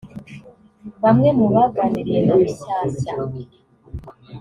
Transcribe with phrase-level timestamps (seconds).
[1.03, 3.13] Bamwe mu baganiriye na Rushyashya